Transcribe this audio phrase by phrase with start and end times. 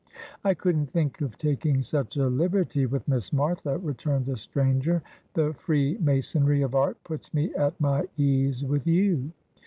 [0.43, 5.03] 'I couldn't think of taking such a liberty with Miss Martha,' returned the stranger;'
[5.35, 9.31] the freemasonry of art puts me at my ease with you.